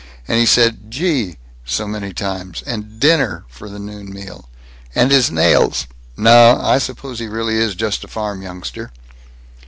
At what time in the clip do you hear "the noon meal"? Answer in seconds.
3.69-4.49